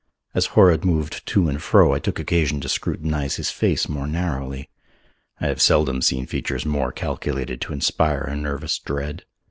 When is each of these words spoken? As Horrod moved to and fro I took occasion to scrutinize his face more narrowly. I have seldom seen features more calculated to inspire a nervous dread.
As 0.33 0.47
Horrod 0.57 0.83
moved 0.83 1.23
to 1.27 1.47
and 1.47 1.61
fro 1.61 1.93
I 1.93 1.99
took 1.99 2.17
occasion 2.17 2.59
to 2.61 2.67
scrutinize 2.69 3.35
his 3.35 3.51
face 3.51 3.87
more 3.87 4.07
narrowly. 4.07 4.67
I 5.39 5.45
have 5.45 5.61
seldom 5.61 6.01
seen 6.01 6.25
features 6.25 6.65
more 6.65 6.91
calculated 6.91 7.61
to 7.61 7.73
inspire 7.73 8.21
a 8.23 8.35
nervous 8.35 8.79
dread. 8.79 9.25